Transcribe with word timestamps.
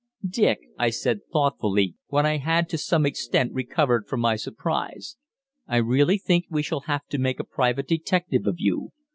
"Dick," 0.27 0.61
I 0.79 0.89
said 0.89 1.19
thoughtfully, 1.31 1.93
when 2.07 2.25
I 2.25 2.37
had 2.37 2.67
to 2.69 2.77
some 2.79 3.05
extent 3.05 3.53
recovered 3.53 4.07
from 4.07 4.19
my 4.19 4.35
surprise, 4.35 5.15
"I 5.67 5.77
really 5.77 6.17
think 6.17 6.47
we 6.49 6.63
shall 6.63 6.85
have 6.89 7.05
to 7.09 7.19
make 7.19 7.39
a 7.39 7.43
private 7.43 7.87
detective 7.87 8.47
of 8.47 8.55
you. 8.57 8.93